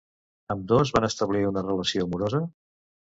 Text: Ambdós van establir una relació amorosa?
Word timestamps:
Ambdós 0.53 0.93
van 0.95 1.05
establir 1.09 1.43
una 1.53 1.65
relació 1.67 2.09
amorosa? 2.11 2.41